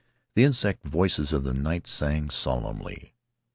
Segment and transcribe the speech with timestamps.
[0.33, 3.13] The insect voices of the night sang solemnly.